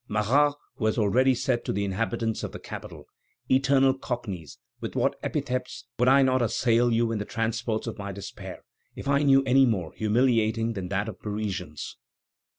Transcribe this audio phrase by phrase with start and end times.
[0.07, 3.05] Marat, who had already said to the inhabitants of the capital:
[3.51, 8.11] "Eternal cockneys, with what epithets would I not assail you in the transports of my
[8.11, 8.63] despair,
[8.95, 11.97] if I knew any more humiliating than that of Parisians?"